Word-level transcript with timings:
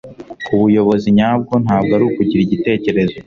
ubuyobozi 0.55 1.07
nyabwo 1.17 1.53
ntabwo 1.63 1.91
ari 1.97 2.03
ukugira 2.09 2.41
igitekerezo 2.43 3.17